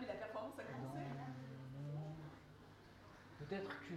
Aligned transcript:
mais 0.00 0.06
la 0.06 0.14
performance 0.14 0.58
a 0.58 0.62
commencé. 0.62 1.00
Peut-être 3.38 3.68
que 3.68 3.94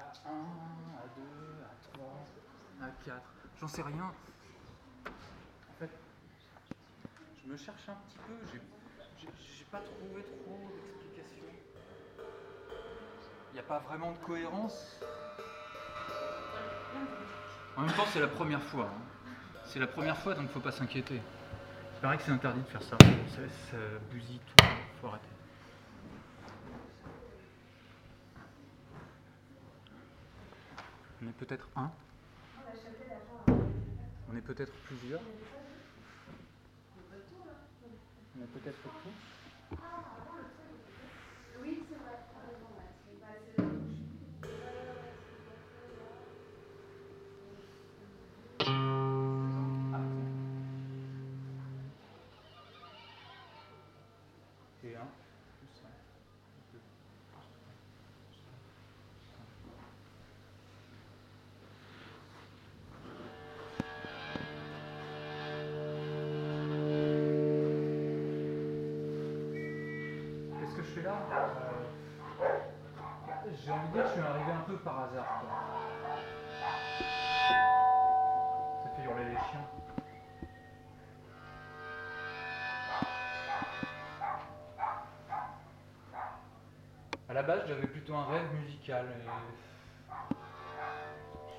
à 0.00 0.12
1, 0.28 0.32
à 0.32 1.06
2, 1.16 1.22
à 1.64 1.74
3, 1.94 2.86
à 2.86 2.90
4, 3.04 3.22
j'en 3.60 3.68
sais 3.68 3.82
rien. 3.82 4.12
En 5.06 5.74
fait, 5.78 5.90
je 7.42 7.50
me 7.50 7.56
cherche 7.56 7.88
un 7.88 7.94
petit 8.08 8.18
peu, 8.26 8.34
j'ai 9.22 9.64
pas 9.64 9.80
trouvé 9.80 10.22
trop 10.22 10.70
d'explications. 10.74 11.44
Il 13.50 13.54
n'y 13.54 13.60
a 13.60 13.62
pas 13.62 13.78
vraiment 13.80 14.12
de 14.12 14.18
cohérence. 14.18 15.00
En 17.76 17.82
même 17.82 17.92
temps, 17.92 18.06
c'est 18.12 18.20
la 18.20 18.28
première 18.28 18.62
fois. 18.62 18.86
hein. 18.86 19.02
C'est 19.64 19.78
la 19.78 19.86
première 19.86 20.16
fois, 20.16 20.34
donc 20.34 20.50
faut 20.50 20.60
pas 20.60 20.72
s'inquiéter. 20.72 21.20
Il 21.98 22.02
paraît 22.02 22.16
que 22.16 22.22
c'est 22.22 22.30
interdit 22.30 22.60
de 22.60 22.66
faire 22.66 22.82
ça. 22.82 22.96
Ça, 23.00 23.42
ça 23.72 23.76
bousille 24.12 24.38
tout. 24.38 24.64
Faut 25.00 25.08
arrêter. 25.08 25.26
On 31.20 31.28
est 31.28 31.32
peut-être 31.32 31.68
un? 31.74 31.90
On 34.30 34.36
est 34.36 34.40
peut-être 34.42 34.72
plusieurs? 34.84 35.20
On 38.38 38.44
est 38.44 38.46
peut-être 38.46 38.78
tous? 38.80 39.37
J'ai 73.64 73.72
envie 73.72 73.88
de 73.88 73.92
dire 73.92 74.02
que 74.02 74.08
je 74.08 74.12
suis 74.14 74.22
arrivé 74.22 74.52
un 74.52 74.64
peu 74.66 74.76
par 74.78 75.00
hasard. 75.00 75.42
Ça 78.82 78.90
fait 78.96 79.02
hurler 79.04 79.24
les 79.24 79.36
chiens. 79.36 79.66
À 87.28 87.32
la 87.34 87.42
base, 87.42 87.66
j'avais 87.68 87.86
plutôt 87.86 88.14
un 88.14 88.24
rêve 88.26 88.52
musical 88.54 89.06
et 89.06 89.22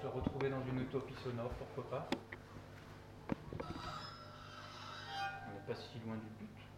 se 0.02 0.08
retrouver 0.08 0.50
dans 0.50 0.64
une 0.72 0.80
utopie 0.82 1.14
sonore, 1.24 1.52
pourquoi 1.52 2.00
pas. 2.00 2.10
On 5.48 5.52
n'est 5.54 5.66
pas 5.68 5.76
si 5.76 6.00
loin 6.06 6.16
du 6.16 6.30
but. 6.40 6.69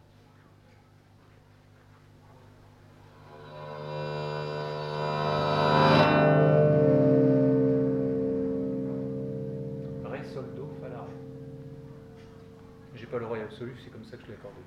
C'est 13.83 13.91
comme 13.91 14.03
ça 14.03 14.17
que 14.17 14.23
je 14.23 14.27
l'ai 14.27 14.33
accordé. 14.33 14.57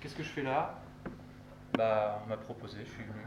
Qu'est-ce 0.00 0.14
que 0.14 0.22
je 0.22 0.28
fais 0.28 0.42
là? 0.42 0.78
Bah, 1.76 2.20
on 2.24 2.28
m'a 2.28 2.36
proposé, 2.36 2.78
je 2.84 2.90
suis 2.90 3.02
venu. 3.02 3.26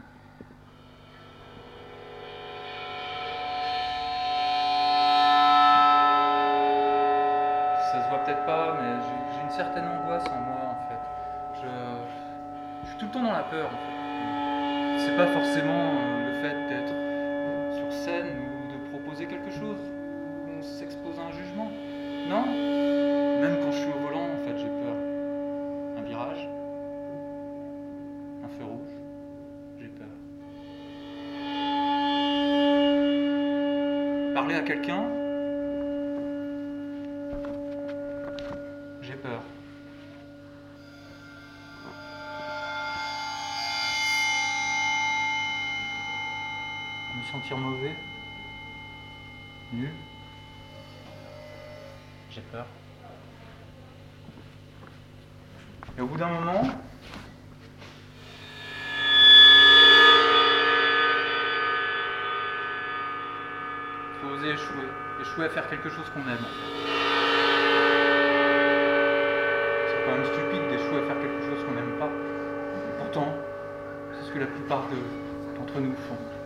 Ça 7.92 8.04
se 8.04 8.08
voit 8.08 8.18
peut-être 8.24 8.46
pas, 8.46 8.78
mais 8.80 9.00
j'ai 9.34 9.42
une 9.42 9.50
certaine 9.50 9.84
angoisse 9.84 10.26
en 10.28 10.40
moi 10.40 10.60
en 10.70 10.88
fait. 10.88 11.02
Je, 11.62 11.68
je 12.84 12.88
suis 12.90 12.98
tout 12.98 13.06
le 13.06 13.10
temps 13.10 13.22
dans 13.22 13.32
la 13.32 13.42
peur 13.42 13.66
en 13.66 13.70
fait. 13.70 14.00
C'est 14.98 15.16
pas 15.16 15.26
forcément 15.26 15.96
euh, 15.96 16.09
d'être 16.48 16.94
sur 17.76 17.92
scène 17.92 18.26
ou 18.26 18.72
de 18.72 18.90
proposer 18.90 19.26
quelque 19.26 19.50
chose 19.50 19.78
on 20.60 20.62
s'expose 20.62 21.18
à 21.18 21.22
un 21.22 21.32
jugement. 21.32 21.70
Non? 22.28 22.44
Même 23.40 23.58
quand 23.62 23.72
je 23.72 23.78
suis 23.78 23.88
au 23.88 23.98
volant, 23.98 24.24
en 24.24 24.44
fait, 24.44 24.58
j'ai 24.58 24.66
peur. 24.66 24.96
Un 25.96 26.02
virage, 26.02 26.48
un 28.44 28.48
feu 28.48 28.64
rouge, 28.64 28.92
j'ai 29.80 29.88
peur. 29.88 30.06
Parler 34.34 34.54
à 34.54 34.60
quelqu'un, 34.60 35.04
sentir 47.50 47.58
mauvais, 47.58 47.94
nul, 49.72 49.90
j'ai 52.30 52.40
peur. 52.52 52.66
Et 55.98 56.00
au 56.00 56.06
bout 56.06 56.16
d'un 56.16 56.28
moment, 56.28 56.62
faut 64.22 64.28
oser 64.28 64.50
échouer. 64.50 64.88
Échouer 65.20 65.44
à 65.46 65.48
faire 65.50 65.68
quelque 65.68 65.88
chose 65.90 66.06
qu'on 66.14 66.20
aime. 66.30 66.46
C'est 69.88 70.04
quand 70.06 70.12
même 70.16 70.24
stupide 70.26 70.68
d'échouer 70.70 70.98
à 71.02 71.06
faire 71.06 71.20
quelque 71.20 71.42
chose 71.48 71.64
qu'on 71.66 71.74
n'aime 71.74 71.98
pas. 71.98 72.06
Et 72.08 72.98
pourtant, 72.98 73.34
c'est 74.14 74.26
ce 74.28 74.32
que 74.32 74.38
la 74.38 74.46
plupart 74.46 74.84
de- 74.88 75.58
d'entre 75.58 75.80
nous 75.80 75.94
font. 76.08 76.39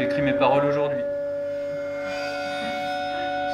J'ai 0.00 0.06
écrit 0.06 0.22
mes 0.22 0.32
paroles 0.32 0.64
aujourd'hui. 0.64 1.02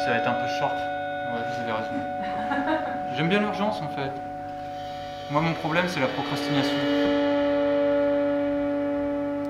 Ça 0.04 0.10
va 0.10 0.16
être 0.18 0.28
un 0.28 0.34
peu 0.34 0.48
short. 0.60 0.72
Ouais, 0.72 1.40
vous 1.42 1.62
avez 1.62 1.72
raison. 1.72 1.90
J'aime 3.16 3.28
bien 3.28 3.40
l'urgence 3.40 3.82
en 3.82 3.88
fait. 3.88 4.12
Moi, 5.32 5.40
mon 5.40 5.54
problème, 5.54 5.86
c'est 5.88 5.98
la 5.98 6.06
procrastination. 6.06 6.76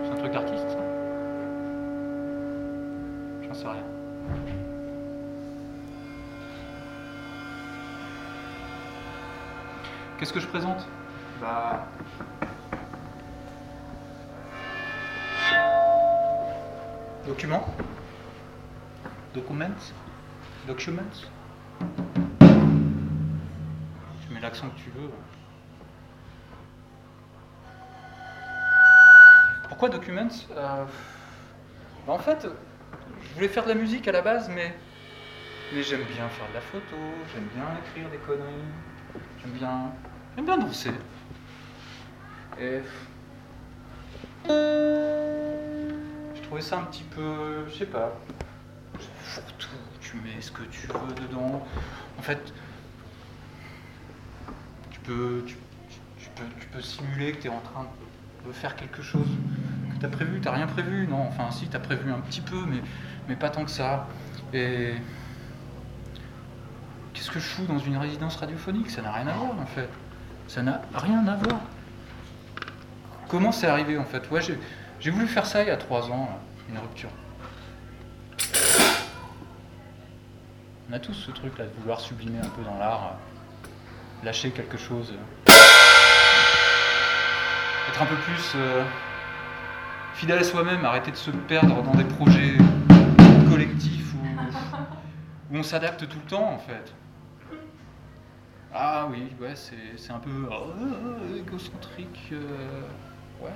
C'est 0.05 0.12
un 0.12 0.17
truc 0.17 0.33
d'artiste, 0.33 0.71
ça? 0.71 0.79
J'en 3.47 3.55
sais 3.55 3.69
rien. 3.69 3.83
Qu'est-ce 10.19 10.33
que 10.33 10.41
je 10.41 10.47
présente? 10.47 10.87
Documents 17.26 17.75
Documents 19.34 19.92
Documents 20.66 21.26
Tu 22.38 24.32
mets 24.32 24.41
l'accent 24.41 24.68
que 24.71 24.77
tu 24.78 24.91
veux. 24.91 25.10
Pourquoi 29.68 29.89
Documents 29.89 30.28
Euh, 30.53 30.84
bah, 32.06 32.12
En 32.12 32.18
fait, 32.18 32.47
je 33.22 33.34
voulais 33.34 33.48
faire 33.48 33.65
de 33.65 33.71
la 33.71 33.74
musique 33.74 34.06
à 34.06 34.12
la 34.12 34.22
base, 34.22 34.48
mais, 34.48 34.74
mais 35.74 35.83
j'aime 35.83 36.04
bien 36.04 36.28
faire 36.28 36.48
de 36.48 36.54
la 36.54 36.60
photo, 36.60 36.97
j'aime 37.34 37.48
bien 37.54 37.66
écrire 37.84 38.09
des 38.10 38.18
conneries, 38.18 38.71
j'aime 39.41 39.53
bien, 39.53 39.92
j'aime 40.36 40.45
bien 40.45 40.59
danser. 40.59 40.92
Et 42.60 42.80
trouvais 46.47 46.63
ça 46.63 46.78
un 46.78 46.84
petit 46.84 47.03
peu, 47.03 47.69
je 47.69 47.75
sais 47.75 47.87
pas, 47.87 48.13
fourre-tout, 49.22 49.69
tu 50.01 50.16
mets 50.19 50.41
ce 50.41 50.53
que 50.53 50.63
tu 50.63 50.87
veux 50.87 51.27
dedans. 51.27 51.66
En 52.19 52.22
fait, 52.22 52.53
tu 54.91 55.01
peux, 55.01 55.45
tu 55.47 55.57
peux, 56.37 56.45
tu 56.60 56.66
peux 56.69 56.81
simuler 56.81 57.33
que 57.33 57.43
tu 57.43 57.47
es 57.48 57.51
en 57.51 57.60
train 57.60 57.87
de 58.47 58.53
faire 58.53 58.77
quelque 58.77 59.03
chose 59.03 59.27
que 59.93 59.98
tu 59.98 60.07
as 60.07 60.09
prévu. 60.09 60.41
Tu 60.41 60.48
rien 60.48 60.66
prévu, 60.66 61.09
non? 61.09 61.27
Enfin, 61.28 61.51
si, 61.51 61.69
tu 61.69 61.77
as 61.77 61.81
prévu 61.81 62.13
un 62.13 62.21
petit 62.21 62.41
peu, 62.41 62.65
mais, 62.66 62.81
mais 63.28 63.34
pas 63.37 63.51
tant 63.51 63.65
que 63.65 63.71
ça. 63.71 64.07
Et 64.53 64.95
qu'est-ce 67.13 67.31
que 67.31 67.41
je 67.41 67.47
fous 67.47 67.66
dans 67.66 67.78
une 67.78 67.97
résidence 67.97 68.37
radiophonique? 68.37 68.91
Ça 68.91 69.03
n'a 69.03 69.13
rien 69.13 69.27
à 69.27 69.33
voir, 69.33 69.59
en 69.59 69.66
fait. 69.66 69.89
Ça 70.47 70.63
n'a 70.63 70.81
rien 70.95 71.27
à 71.27 71.34
voir. 71.34 71.60
comment 73.28 73.51
c'est 73.51 73.66
arrivé 73.66 73.99
en 73.99 74.04
fait? 74.04 74.31
Ouais, 74.31 74.41
j'ai, 75.01 75.10
voulu 75.10 75.27
faire 75.27 75.47
ça 75.47 75.63
il 75.63 75.69
y 75.69 75.71
a 75.71 75.77
trois 75.77 76.10
ans, 76.10 76.28
une 76.69 76.78
rupture. 76.78 77.10
On 80.89 80.93
a 80.93 81.01
tous 81.01 81.15
ce 81.15 81.33
truc 81.33 81.59
là 81.59 81.65
de 81.65 81.72
vouloir 81.81 81.98
sublimer 81.98 82.39
un 82.39 82.48
peu 82.48 82.63
dans 82.63 82.78
l'art, 82.78 83.15
euh, 83.65 84.25
lâcher 84.25 84.51
quelque 84.51 84.77
chose, 84.77 85.13
euh, 85.13 85.53
être 87.89 88.03
un 88.03 88.07
peu 88.07 88.15
plus 88.15 88.53
euh, 88.54 88.84
fidèle 90.15 90.39
à 90.39 90.45
soi-même, 90.45 90.84
arrêter 90.84 91.10
de 91.10 91.16
se 91.16 91.33
perdre 91.33 91.83
dans 91.83 91.95
des 91.95 92.04
projets 92.04 92.57
collectifs 93.51 94.15
où, 94.15 95.57
on 95.57 95.63
s'adapte 95.65 96.09
tout 96.09 96.19
le 96.25 96.31
temps 96.31 96.53
en 96.53 96.59
fait. 96.59 96.95
Ah 98.72 99.09
oui, 99.10 99.33
ouais, 99.41 99.54
c'est, 99.57 100.13
un 100.13 100.19
peu 100.19 100.49
égocentrique. 101.37 102.33
ouais. 103.41 103.51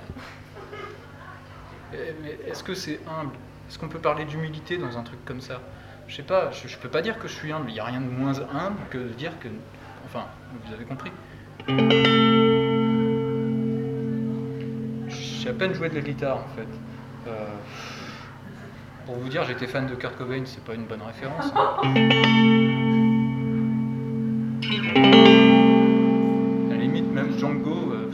Eh, 1.93 2.13
Mais 2.23 2.37
est-ce 2.49 2.63
que 2.63 2.73
c'est 2.73 2.99
humble? 3.07 3.33
Est-ce 3.67 3.77
qu'on 3.79 3.87
peut 3.89 3.99
parler 3.99 4.25
d'humilité 4.25 4.77
dans 4.77 4.97
un 4.97 5.03
truc 5.03 5.23
comme 5.25 5.41
ça? 5.41 5.61
Je 6.07 6.15
sais 6.15 6.23
pas, 6.23 6.51
je, 6.51 6.67
je 6.67 6.77
peux 6.77 6.89
pas 6.89 7.01
dire 7.01 7.17
que 7.19 7.27
je 7.27 7.33
suis 7.33 7.51
humble. 7.51 7.69
Il 7.69 7.73
n'y 7.73 7.79
a 7.79 7.85
rien 7.85 8.01
de 8.01 8.09
moins 8.09 8.33
humble 8.53 8.77
que 8.89 8.97
de 8.97 9.09
dire 9.09 9.31
que. 9.39 9.47
Enfin, 10.05 10.25
vous 10.65 10.73
avez 10.73 10.83
compris. 10.85 11.11
J'ai 15.07 15.49
à 15.49 15.53
peine 15.53 15.73
joué 15.73 15.89
de 15.89 15.95
la 15.95 16.01
guitare 16.01 16.37
en 16.37 16.47
fait. 16.55 16.67
Euh, 17.27 17.45
pour 19.05 19.15
vous 19.15 19.29
dire, 19.29 19.43
j'étais 19.43 19.67
fan 19.67 19.87
de 19.87 19.95
Kurt 19.95 20.17
Cobain, 20.17 20.41
c'est 20.45 20.63
pas 20.63 20.73
une 20.73 20.85
bonne 20.85 21.01
référence. 21.01 21.51
hein. 21.55 22.91
À 26.69 26.73
la 26.73 26.75
limite, 26.77 27.11
même 27.11 27.37
Django, 27.37 27.91
euh, 27.93 28.11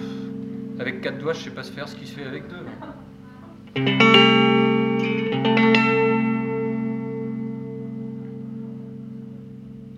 avec 0.79 1.01
quatre 1.01 1.17
doigts, 1.19 1.33
je 1.33 1.39
sais 1.43 1.49
pas 1.51 1.63
se 1.63 1.71
faire 1.71 1.87
ce 1.87 1.95
qu'il 1.95 2.07
se 2.07 2.13
fait 2.13 2.25
avec 2.25 2.47
deux. 2.47 2.55
hein. 2.55 2.93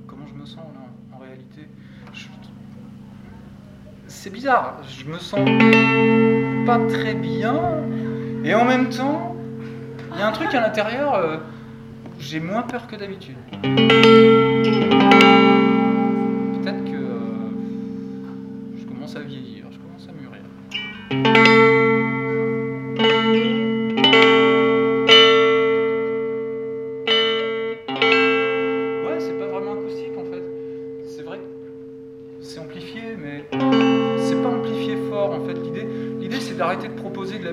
Comment 0.06 0.28
je 0.28 0.34
me 0.34 0.46
sens 0.46 0.66
là, 0.74 0.82
en 1.14 1.20
réalité? 1.20 1.62
C'est 4.08 4.32
bizarre, 4.32 4.82
je 4.86 5.06
me 5.06 5.18
sens 5.18 5.48
pas 6.66 6.80
très 6.90 7.14
bien, 7.14 7.56
et 8.44 8.54
en 8.54 8.66
même 8.66 8.90
temps, 8.90 9.38
il 10.14 10.20
y 10.20 10.22
a 10.22 10.28
un 10.28 10.34
truc 10.34 10.54
à 10.54 10.60
l'intérieur, 10.60 11.16
euh, 11.16 11.38
j'ai 12.20 12.42
moins 12.42 12.64
peur 12.64 12.86
que 12.88 12.98
d'habitude. 12.98 13.38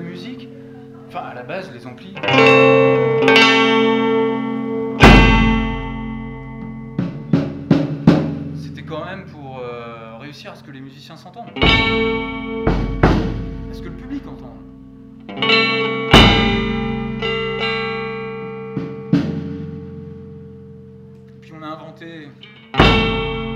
Musique. 0.01 0.47
Enfin, 1.07 1.19
à 1.19 1.33
la 1.33 1.43
base, 1.43 1.71
les 1.73 1.87
amplis. 1.87 2.13
C'était 8.55 8.83
quand 8.83 9.05
même 9.05 9.25
pour 9.25 9.59
euh, 9.59 10.17
réussir 10.19 10.51
à 10.51 10.55
ce 10.55 10.63
que 10.63 10.71
les 10.71 10.81
musiciens 10.81 11.15
s'entendent. 11.15 11.49
À 11.57 11.61
ce 13.73 13.81
que 13.81 13.89
le 13.89 13.95
public 13.95 14.23
entende. 14.27 14.57
Puis 21.41 21.53
on 21.57 21.63
a 21.63 21.67
inventé 21.67 22.29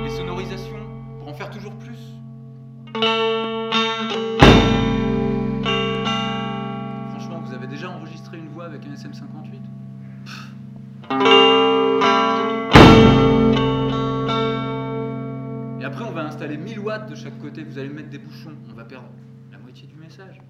les 0.03 0.09
sonorisations 0.09 0.87
pour 1.19 1.27
en 1.27 1.33
faire 1.33 1.49
toujours 1.49 1.73
plus. 1.77 2.20
Un 8.87 8.93
SM58 8.93 9.61
Et 15.81 15.85
après, 15.85 16.03
on 16.03 16.11
va 16.11 16.25
installer 16.25 16.57
1000 16.57 16.79
watts 16.79 17.09
de 17.09 17.15
chaque 17.15 17.39
côté. 17.39 17.63
Vous 17.63 17.77
allez 17.77 17.89
mettre 17.89 18.09
des 18.09 18.19
bouchons. 18.19 18.55
On 18.69 18.73
va 18.73 18.83
perdre 18.83 19.09
la 19.51 19.57
moitié 19.57 19.87
du 19.87 19.95
message. 19.95 20.41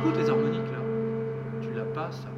Écoute 0.00 0.16
les 0.18 0.28
harmoniques 0.30 0.72
là. 0.72 0.78
Tu 1.60 1.72
l'as 1.74 1.84
pas 1.84 2.10
ça 2.10 2.28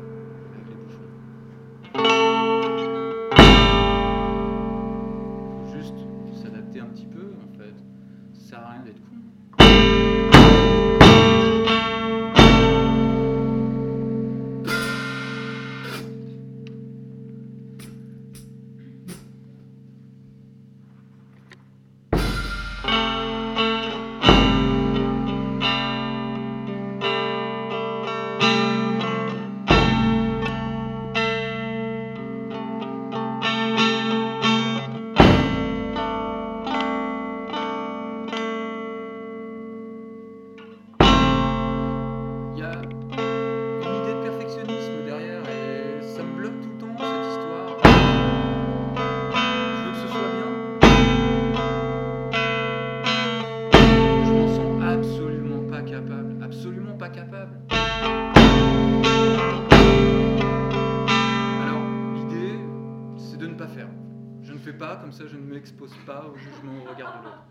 m'expose 65.65 65.97
pas 66.05 66.27
au 66.27 66.37
jugement 66.37 66.77
au 66.85 66.91
regard 66.91 67.21
de 67.21 67.25
l'autre. 67.25 67.43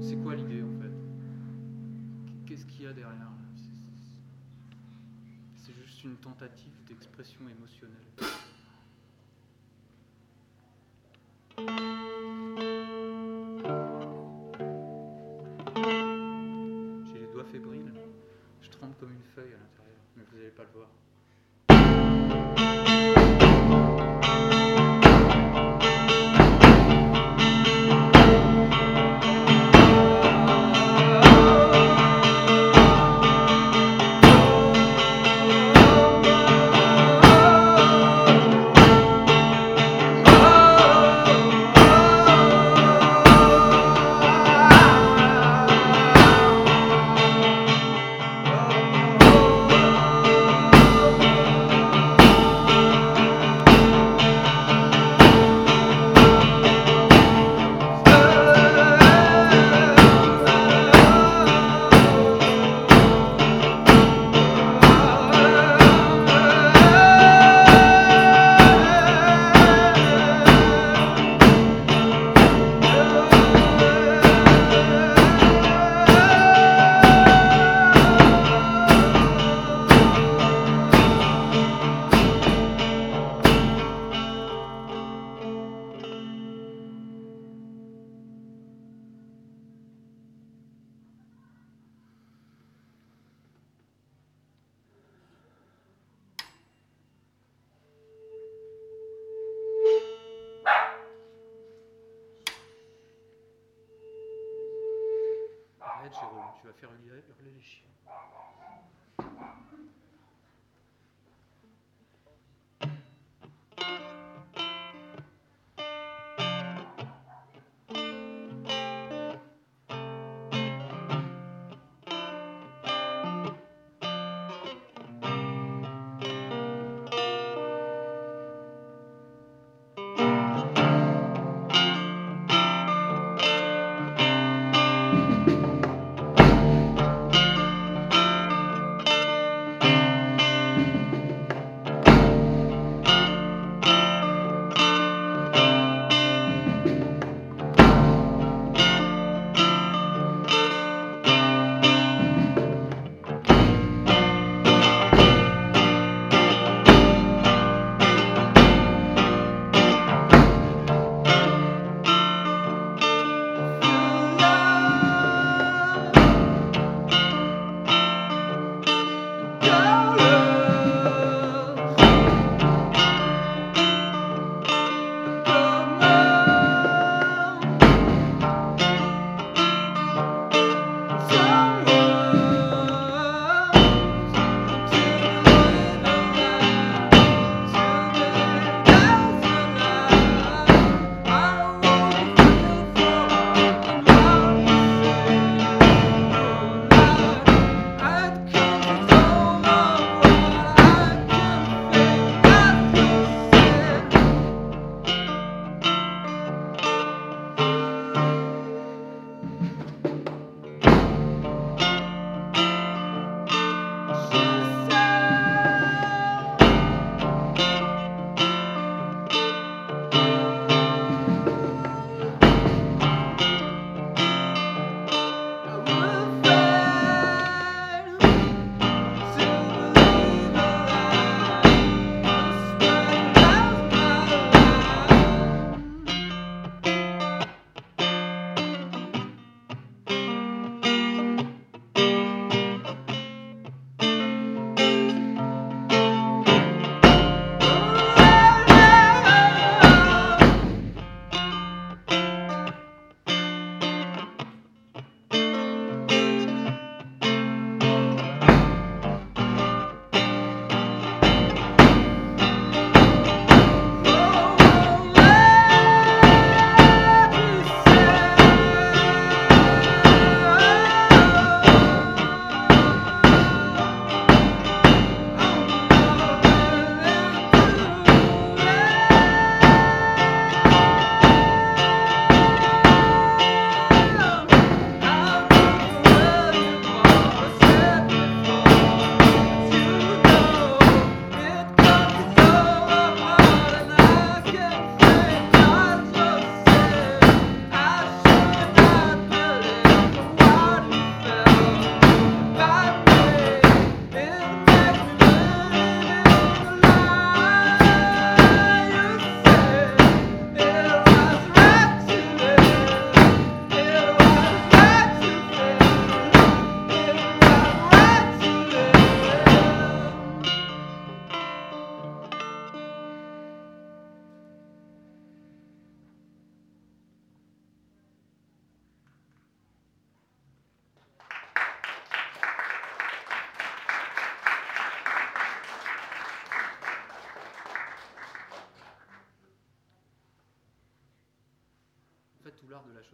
C'est 0.00 0.16
quoi 0.22 0.34
l'idée 0.34 0.62
en 0.62 0.72
fait? 0.80 0.94
Qu'est-ce 2.46 2.64
qu'il 2.64 2.84
y 2.84 2.86
a 2.86 2.94
derrière? 2.94 3.28
C'est 5.56 5.74
juste 5.74 6.04
une 6.04 6.16
tentative 6.16 6.72
d'expression 6.88 7.40
émotionnelle. 7.54 7.98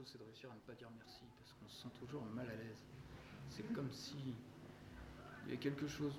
C'est 0.04 0.18
de 0.18 0.24
réussir 0.24 0.50
à 0.50 0.54
ne 0.54 0.60
pas 0.60 0.74
dire 0.74 0.88
merci, 0.96 1.22
parce 1.38 1.52
qu'on 1.54 1.68
se 1.68 1.82
sent 1.82 1.94
toujours 1.98 2.24
mal 2.26 2.48
à 2.48 2.54
l'aise. 2.54 2.84
C'est 3.48 3.72
comme 3.72 3.90
si 3.90 4.34
il 5.46 5.52
y 5.52 5.54
a 5.54 5.56
quelque 5.56 5.88
chose, 5.88 6.14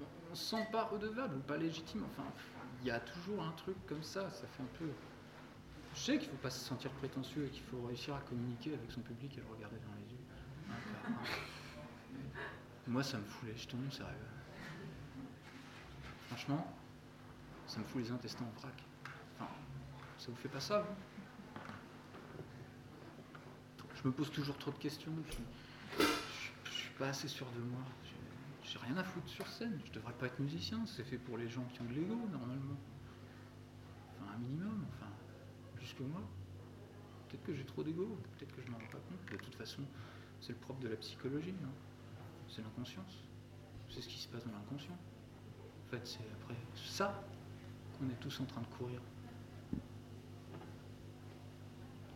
on 0.00 0.30
ne 0.30 0.34
se 0.36 0.44
sent 0.44 0.68
pas 0.70 0.84
redevable 0.84 1.36
ou 1.36 1.40
pas 1.40 1.56
légitime, 1.56 2.04
enfin, 2.04 2.24
il 2.82 2.88
y 2.88 2.90
a 2.90 3.00
toujours 3.00 3.42
un 3.42 3.52
truc 3.52 3.76
comme 3.86 4.02
ça, 4.02 4.30
ça 4.30 4.46
fait 4.46 4.62
un 4.62 4.78
peu... 4.78 4.88
Je 5.94 6.00
sais 6.00 6.18
qu'il 6.18 6.28
ne 6.28 6.32
faut 6.32 6.42
pas 6.42 6.50
se 6.50 6.64
sentir 6.64 6.90
prétentieux 6.92 7.46
et 7.46 7.50
qu'il 7.50 7.64
faut 7.64 7.82
réussir 7.86 8.14
à 8.14 8.20
communiquer 8.20 8.74
avec 8.74 8.90
son 8.92 9.00
public 9.00 9.36
et 9.36 9.40
le 9.40 9.46
regarder 9.46 9.78
dans 9.78 9.94
les 9.94 10.12
yeux. 10.12 10.18
Moi, 12.86 13.02
ça 13.02 13.18
me 13.18 13.24
fout 13.24 13.48
les 13.48 13.56
jetons, 13.56 13.78
sérieux. 13.90 14.14
Franchement, 16.28 16.76
ça 17.66 17.80
me 17.80 17.84
fout 17.84 18.02
les 18.02 18.10
intestins 18.12 18.44
en 18.44 18.60
vrac. 18.60 18.74
Enfin, 19.34 19.50
ça 20.18 20.30
vous 20.30 20.36
fait 20.36 20.48
pas 20.48 20.60
ça, 20.60 20.80
vous? 20.80 20.94
Je 24.02 24.06
me 24.06 24.12
pose 24.12 24.30
toujours 24.30 24.56
trop 24.58 24.70
de 24.70 24.78
questions. 24.78 25.12
Je, 25.98 26.04
je, 26.64 26.70
suis 26.70 26.94
pas 26.98 27.08
assez 27.08 27.26
sûr 27.26 27.46
de 27.50 27.60
moi. 27.60 27.80
J'ai 28.62 28.78
rien 28.78 28.96
à 28.96 29.02
foutre 29.02 29.28
sur 29.28 29.46
scène. 29.48 29.80
Je 29.84 29.92
devrais 29.92 30.12
pas 30.12 30.26
être 30.26 30.38
musicien. 30.38 30.84
C'est 30.86 31.02
fait 31.02 31.18
pour 31.18 31.36
les 31.36 31.48
gens 31.48 31.64
qui 31.72 31.80
ont 31.80 31.84
de 31.84 31.94
l'ego, 31.94 32.14
normalement. 32.30 32.78
Enfin, 34.14 34.32
un 34.34 34.38
minimum. 34.38 34.86
Enfin, 34.94 35.10
plus 35.74 35.92
que 35.94 36.02
moi. 36.04 36.22
Peut-être 37.28 37.42
que 37.42 37.54
j'ai 37.54 37.64
trop 37.64 37.82
d'ego. 37.82 38.18
Peut-être 38.36 38.54
que 38.54 38.62
je 38.62 38.70
m'en 38.70 38.78
rends 38.78 38.86
pas 38.86 38.98
compte. 38.98 39.32
De 39.32 39.36
toute 39.36 39.54
façon, 39.56 39.82
c'est 40.40 40.52
le 40.52 40.58
propre 40.58 40.80
de 40.80 40.88
la 40.88 40.96
psychologie. 40.96 41.54
Hein. 41.64 41.72
C'est 42.48 42.62
l'inconscience. 42.62 43.24
C'est 43.90 44.02
ce 44.02 44.08
qui 44.08 44.18
se 44.18 44.28
passe 44.28 44.44
dans 44.44 44.52
l'inconscient. 44.52 44.96
En 45.86 45.90
fait, 45.90 46.06
c'est 46.06 46.24
après 46.40 46.56
ça 46.76 47.24
qu'on 47.98 48.08
est 48.10 48.20
tous 48.20 48.40
en 48.40 48.44
train 48.44 48.60
de 48.60 48.66
courir. 48.66 49.00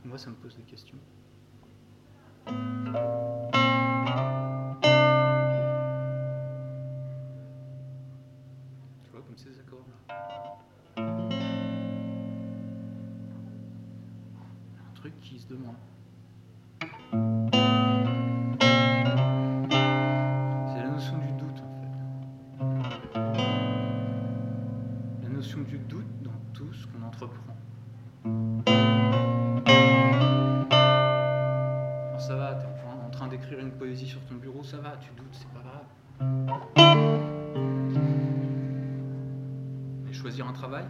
Moi, 0.04 0.18
ça 0.18 0.30
me 0.30 0.36
pose 0.36 0.56
des 0.56 0.62
questions. 0.62 0.98
Tu 2.92 2.98
vois 9.10 9.22
comme 9.22 9.36
ces 9.36 9.58
accords-là. 9.58 9.96
Un 14.78 14.94
truc 14.94 15.18
qui 15.20 15.38
se 15.38 15.46
demande. 15.48 15.76
Ça 34.72 34.78
va, 34.78 34.96
tu 34.96 35.10
doutes, 35.14 35.34
c'est 35.34 35.48
pas 35.52 35.60
grave. 35.60 35.84
Mais 40.02 40.12
choisir 40.14 40.48
un 40.48 40.54
travail? 40.54 40.86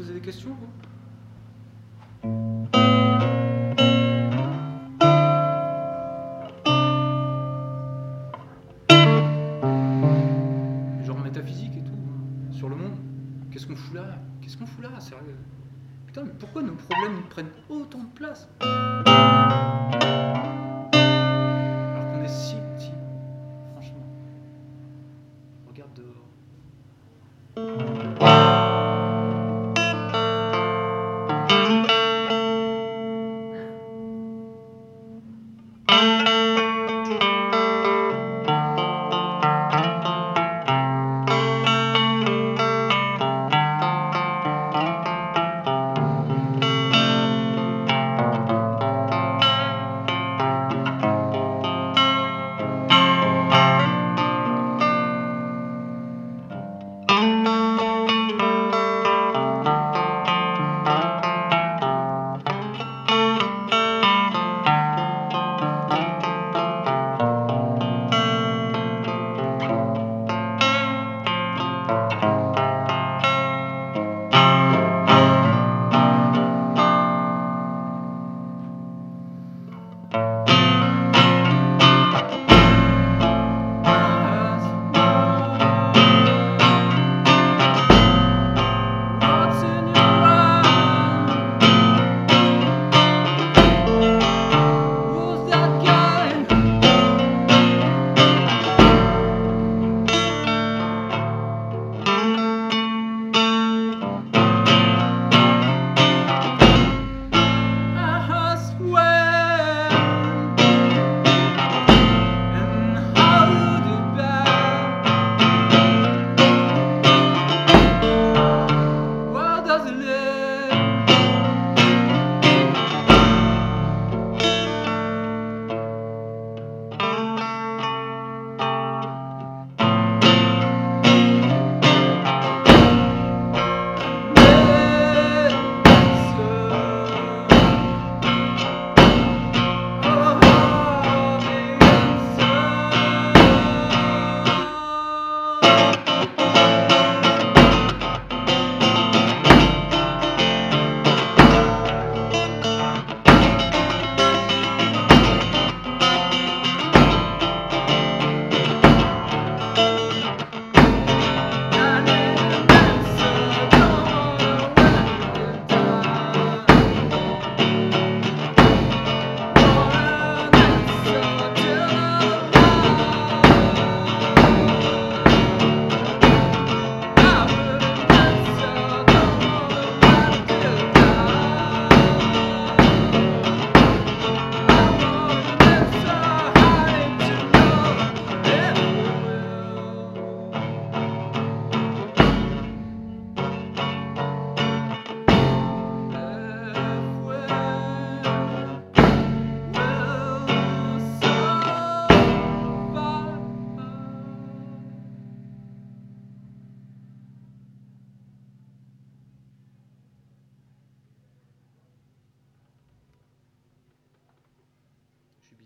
Poser 0.00 0.14
des 0.14 0.20
questions, 0.20 0.56
vous? 0.58 0.72
Genre 11.04 11.18
métaphysique 11.18 11.72
et 11.76 11.82
tout, 11.84 11.92
sur 12.50 12.70
le 12.70 12.76
monde. 12.76 12.96
Qu'est-ce 13.50 13.66
qu'on 13.66 13.76
fout 13.76 13.94
là? 13.94 14.16
Qu'est-ce 14.40 14.56
qu'on 14.56 14.64
fout 14.64 14.82
là, 14.82 14.98
sérieux? 15.00 15.36
Putain, 16.06 16.22
mais 16.22 16.32
pourquoi 16.38 16.62
nos 16.62 16.72
problèmes 16.72 17.22
prennent 17.28 17.52
autant 17.68 18.02
de 18.02 18.14
place? 18.14 18.48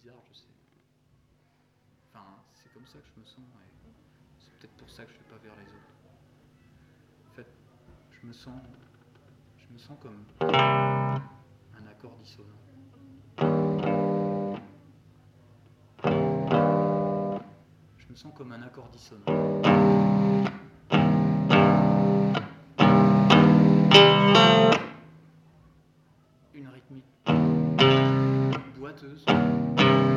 bizarre, 0.04 0.22
je 0.30 0.34
sais. 0.34 0.44
Enfin, 2.12 2.24
c'est 2.52 2.72
comme 2.74 2.86
ça 2.86 2.98
que 2.98 3.06
je 3.14 3.20
me 3.20 3.24
sens 3.24 3.38
et 3.38 3.70
c'est 4.38 4.52
peut-être 4.58 4.76
pour 4.76 4.90
ça 4.90 5.04
que 5.04 5.12
je 5.12 5.16
ne 5.16 5.22
vais 5.22 5.30
pas 5.30 5.38
vers 5.38 5.56
les 5.56 5.62
autres. 5.62 5.94
En 7.30 7.32
fait, 7.32 7.46
je 8.10 8.26
me 8.26 8.32
sens, 8.34 8.60
je 9.56 9.72
me 9.72 9.78
sens 9.78 9.96
comme 10.00 10.26
un 10.40 11.86
accord 11.90 12.16
dissonant. 12.18 12.48
Je 17.98 18.06
me 18.10 18.14
sens 18.14 18.32
comme 18.36 18.52
un 18.52 18.62
accord 18.62 18.88
dissonant. 18.90 19.24
letters. 28.94 30.13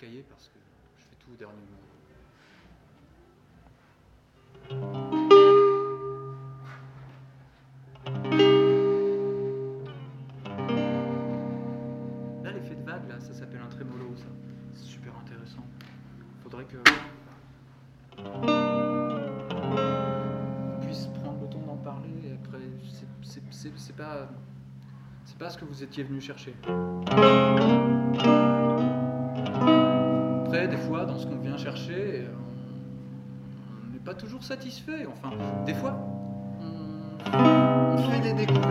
cahier 0.00 0.24
parce 0.30 0.48
que 0.48 0.58
je 0.96 1.04
fais 1.04 1.16
tout 1.16 1.32
au 1.32 1.36
dernier 1.36 1.60
moment. 1.60 1.76
Là, 12.42 12.52
l'effet 12.52 12.76
de 12.76 12.82
vague, 12.82 13.08
là, 13.08 13.20
ça 13.20 13.34
s'appelle 13.34 13.60
un 13.60 13.68
trémolo, 13.68 14.16
ça. 14.16 14.24
C'est 14.72 14.86
super 14.86 15.12
intéressant. 15.18 15.66
Faudrait 16.42 16.64
que. 16.64 16.78
On 18.18 18.40
puisse 20.80 21.08
prendre 21.08 21.42
le 21.42 21.48
temps 21.50 21.60
d'en 21.66 21.76
parler 21.76 22.08
et 22.24 22.32
après, 22.32 22.60
c'est 23.22 23.44
pas. 23.94 24.30
C'est 25.26 25.38
pas 25.38 25.50
ce 25.50 25.58
que 25.58 25.66
vous 25.66 25.82
étiez 25.82 26.04
venu 26.04 26.20
chercher 26.22 26.54
fois, 30.80 31.04
dans 31.04 31.18
ce 31.18 31.26
qu'on 31.26 31.38
vient 31.38 31.56
chercher, 31.56 32.24
euh, 32.24 32.28
on 33.86 33.92
n'est 33.92 34.00
pas 34.00 34.14
toujours 34.14 34.42
satisfait. 34.42 35.06
Enfin, 35.06 35.30
des 35.64 35.74
fois, 35.74 35.96
on, 37.32 37.96
fait 37.98 38.20
des 38.20 38.32
découvertes 38.32 38.70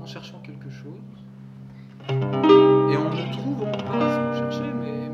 en 0.00 0.06
cherchant 0.06 0.40
quelque 0.40 0.70
chose. 0.70 1.00
Et 2.10 2.96
on 2.96 3.10
ne 3.10 3.32
trouve 3.32 3.64
pas 3.70 4.00
ce 4.00 4.16
qu'on 4.18 4.34
cherchait, 4.50 4.72
mais 4.80 5.10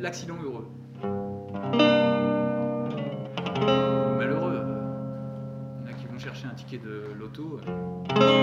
l'accident 0.00 0.36
heureux. 0.42 0.68
Malheureux. 4.18 4.60
Euh, 4.64 4.86
il 5.84 5.90
y 5.90 5.92
en 5.92 5.94
a 5.94 5.98
qui 5.98 6.06
vont 6.06 6.18
chercher 6.18 6.46
un 6.46 6.54
ticket 6.54 6.78
de 6.78 7.12
loto. 7.18 7.58
Euh, 7.66 8.35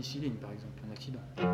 pénicilline, 0.00 0.34
par 0.36 0.50
exemple, 0.52 0.80
un 0.88 0.92
accident. 0.92 1.49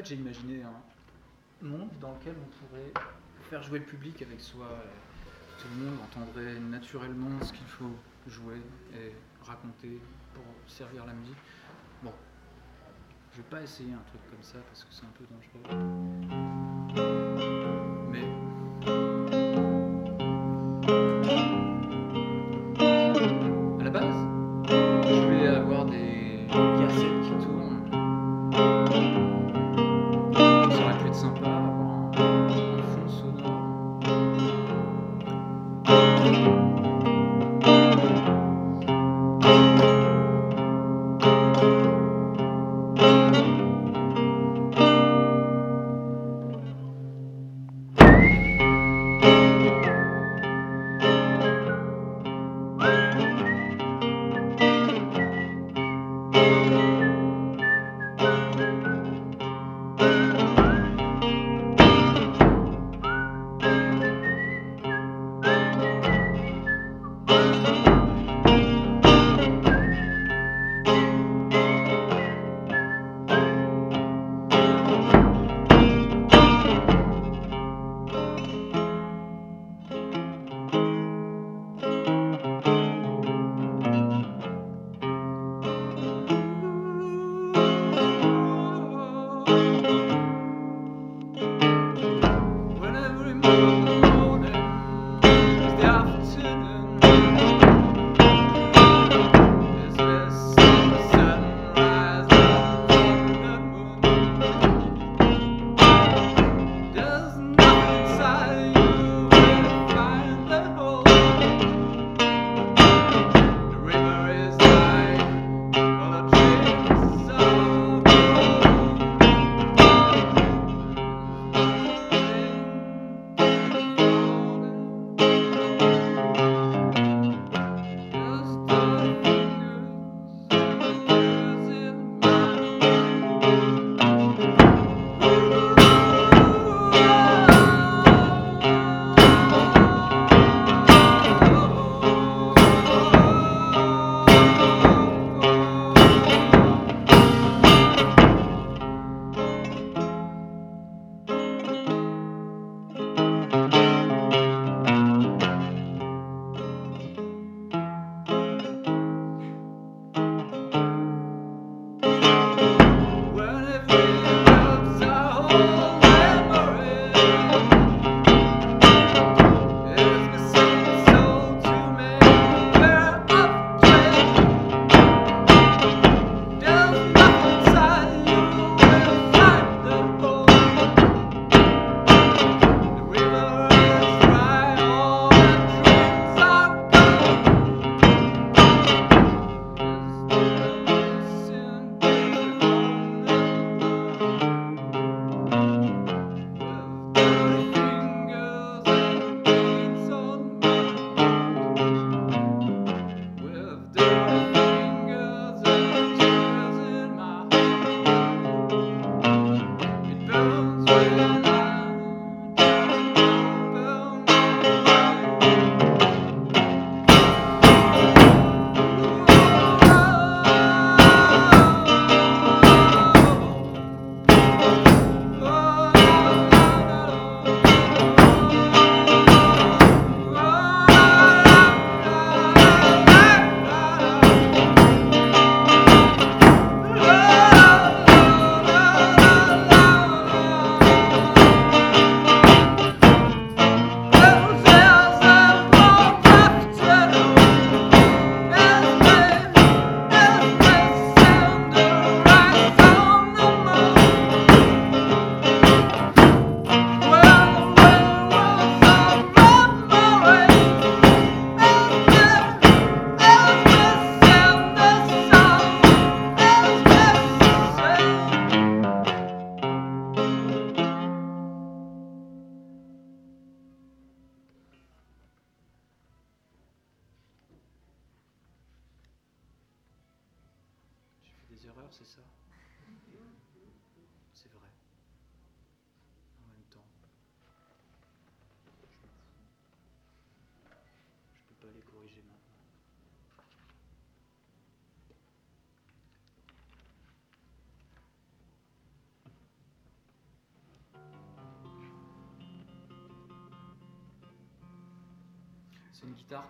Fait, 0.00 0.08
j'ai 0.08 0.20
imaginé 0.20 0.62
un 0.62 1.66
monde 1.66 1.90
dans 2.00 2.12
lequel 2.12 2.34
on 2.40 2.66
pourrait 2.66 2.92
faire 3.48 3.62
jouer 3.62 3.80
le 3.80 3.84
public 3.84 4.22
avec 4.22 4.40
soi. 4.40 4.66
Tout 5.58 5.68
le 5.76 5.84
monde 5.84 5.98
entendrait 6.04 6.58
naturellement 6.58 7.42
ce 7.42 7.52
qu'il 7.52 7.66
faut 7.66 7.94
jouer 8.26 8.60
et 8.94 9.12
raconter 9.44 10.00
pour 10.34 10.44
servir 10.66 11.04
la 11.06 11.12
musique. 11.12 11.36
Bon, 12.02 12.12
je 13.32 13.38
vais 13.38 13.48
pas 13.50 13.62
essayer 13.62 13.92
un 13.92 14.02
truc 14.08 14.20
comme 14.30 14.42
ça 14.42 14.58
parce 14.68 14.84
que 14.84 14.92
c'est 14.92 15.04
un 15.04 15.12
peu 15.18 15.24
dangereux. 15.26 15.64
Mais 18.10 18.39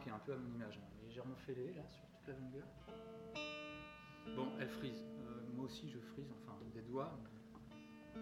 qui 0.03 0.09
est 0.11 0.13
un 0.13 0.19
peu 0.19 0.33
à 0.35 0.37
mon 0.37 0.55
image, 0.55 0.79
hein, 0.79 0.89
légèrement 1.07 1.35
fêlée 1.37 1.73
là 1.75 1.83
sur 1.89 2.03
toute 2.11 2.29
la 2.29 2.35
longueur. 2.35 2.67
Bon, 4.37 4.49
elle 4.61 4.69
frise. 4.69 5.03
Euh, 5.21 5.41
moi 5.57 5.65
aussi 5.65 5.89
je 5.91 5.99
frise, 5.99 6.27
enfin 6.45 6.57
des 6.75 6.83
doigts. 6.83 7.11
mais- 7.23 8.21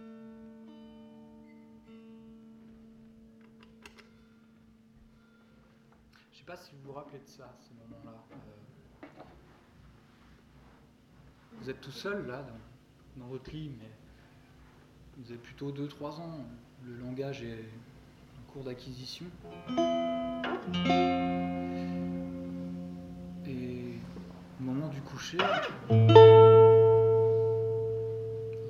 Je 6.32 6.38
sais 6.38 6.44
pas 6.44 6.56
si 6.56 6.70
vous 6.74 6.82
vous 6.88 6.92
rappelez 6.92 7.18
de 7.18 7.26
ça, 7.26 7.54
ces 7.60 7.74
moments-là. 7.74 8.18
Euh, 8.32 9.06
Vous 11.60 11.70
êtes 11.70 11.80
tout 11.80 11.90
seul 11.90 12.26
là, 12.26 12.42
dans, 12.42 13.22
dans 13.22 13.26
votre 13.28 13.50
lit, 13.50 13.70
mais 13.78 13.90
vous 15.18 15.30
avez 15.30 15.40
plutôt 15.40 15.72
2-3 15.72 16.20
ans. 16.20 16.44
Le 16.84 16.96
langage 16.96 17.42
est 17.42 17.64
en 18.38 18.52
cours 18.52 18.64
d'acquisition. 18.64 19.26
Il 25.32 25.40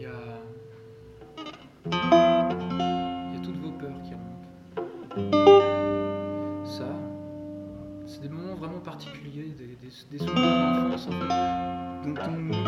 y 0.00 0.06
a 0.06 0.10
toutes 3.42 3.56
vos 3.58 3.70
peurs 3.72 4.00
qui 4.02 4.14
remontent. 4.14 4.48
Ça, 6.64 6.86
c'est 8.06 8.22
des 8.22 8.28
moments 8.30 8.54
vraiment 8.54 8.80
particuliers, 8.80 9.54
des, 9.58 9.66
des, 9.66 9.90
des 10.10 10.18
souvenirs 10.18 10.84
d'enfance 10.84 11.06
en 11.08 11.12
fait, 11.12 11.28
dont 12.08 12.14
on 12.26 12.32
oublie 12.34 12.64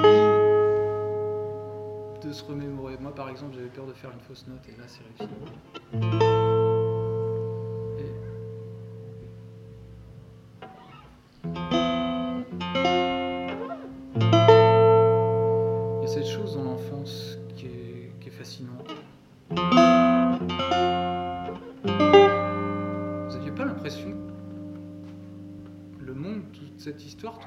de 2.23 2.33
se 2.33 2.45
remémorer. 2.45 2.99
Moi 3.01 3.15
par 3.15 3.31
exemple, 3.31 3.55
j'avais 3.55 3.69
peur 3.69 3.87
de 3.87 3.95
faire 3.95 4.11
une 4.13 4.21
fausse 4.21 4.47
note 4.47 4.69
et 4.69 4.77
là 4.79 4.85
c'est 4.87 5.03
réussi. 5.03 6.20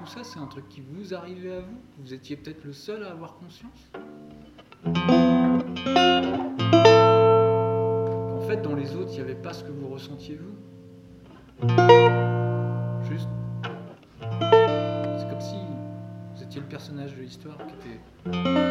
Tout 0.03 0.09
ça, 0.11 0.23
c'est 0.23 0.39
un 0.39 0.47
truc 0.47 0.67
qui 0.69 0.81
vous 0.81 1.13
arrivait 1.13 1.53
à 1.53 1.59
vous 1.61 1.77
Vous 1.99 2.13
étiez 2.13 2.35
peut-être 2.35 2.63
le 2.65 2.73
seul 2.73 3.03
à 3.03 3.11
avoir 3.11 3.35
conscience? 3.35 3.91
En 4.85 4.91
fait, 8.47 8.61
dans 8.61 8.75
les 8.75 8.95
autres, 8.95 9.11
il 9.11 9.15
n'y 9.15 9.21
avait 9.21 9.35
pas 9.35 9.53
ce 9.53 9.63
que 9.63 9.71
vous 9.71 9.87
ressentiez 9.87 10.35
vous. 10.35 10.55
Juste. 13.09 13.29
C'est 14.21 15.29
comme 15.29 15.41
si 15.41 15.55
vous 16.35 16.43
étiez 16.43 16.59
le 16.59 16.67
personnage 16.67 17.15
de 17.15 17.21
l'histoire 17.21 17.57
qui 17.67 17.73
était 17.89 18.62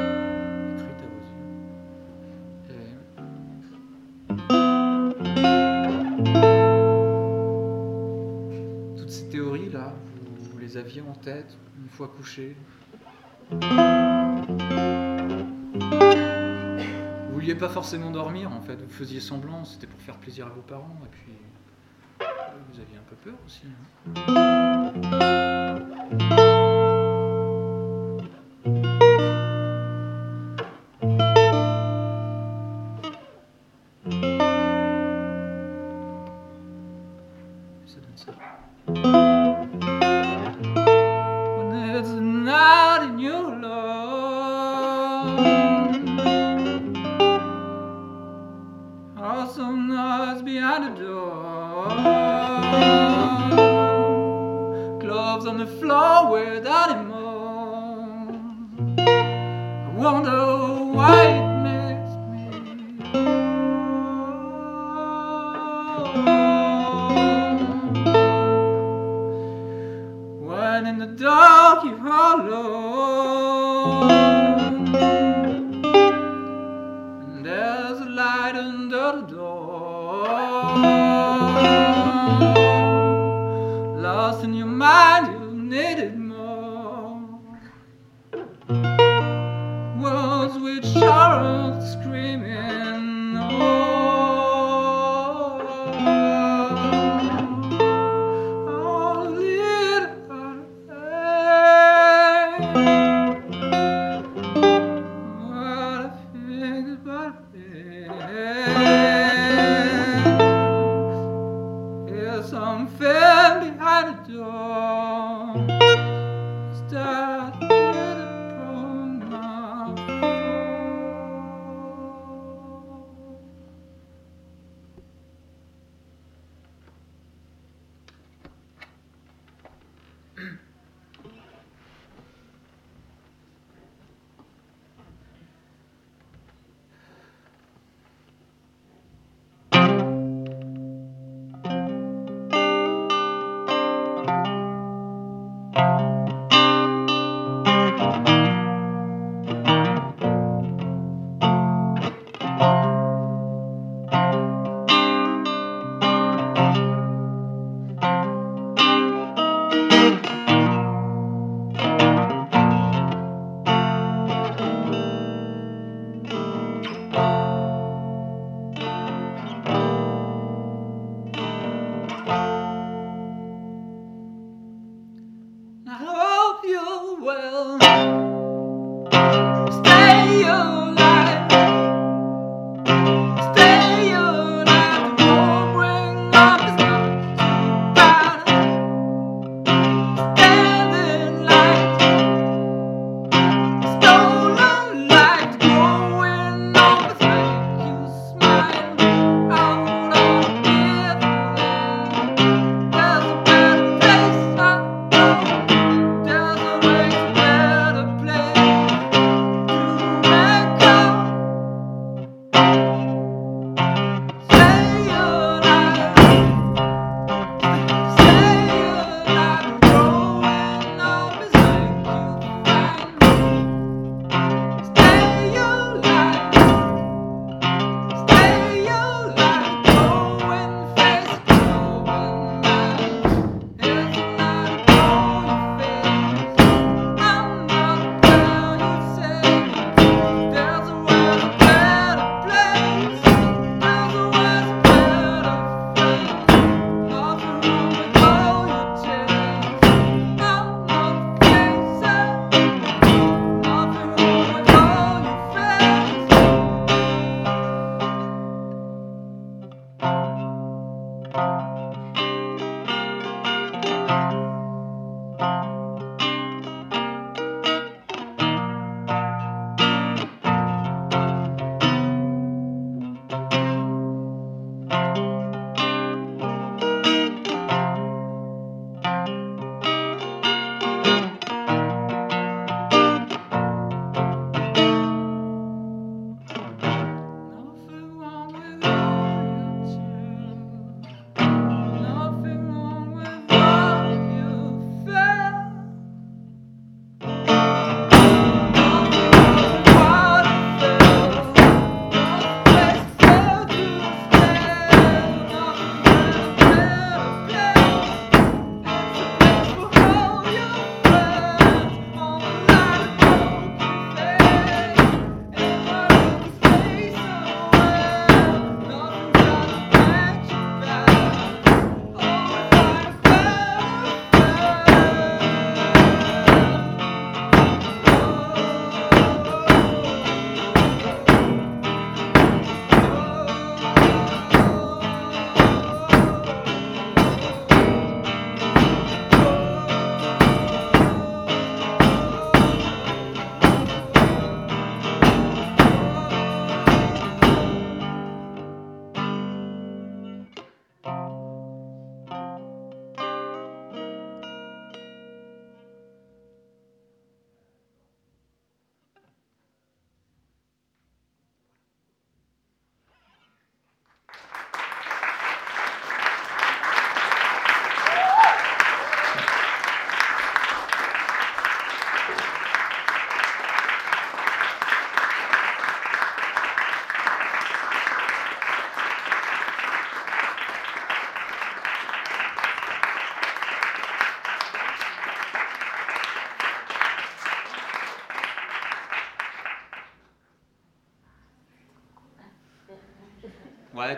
en 11.01 11.15
tête 11.15 11.57
une 11.83 11.89
fois 11.89 12.09
couché. 12.09 12.57
Vous 17.29 17.33
vouliez 17.33 17.55
pas 17.55 17.69
forcément 17.69 18.11
dormir 18.11 18.53
en 18.53 18.61
fait, 18.61 18.77
vous 18.77 18.91
faisiez 18.91 19.21
semblant, 19.21 19.65
c'était 19.65 19.87
pour 19.87 20.01
faire 20.01 20.17
plaisir 20.17 20.47
à 20.47 20.51
vos 20.51 20.63
parents 20.63 20.99
et 21.05 21.09
puis 21.09 21.33
euh, 22.21 22.25
vous 22.73 22.81
aviez 22.81 22.97
un 22.99 23.03
peu 23.09 23.17
peur 23.17 23.35
aussi. 23.47 23.63
hein. 26.29 26.37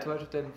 Toi, 0.04 0.18
je 0.18 0.26
t'aime. 0.26 0.52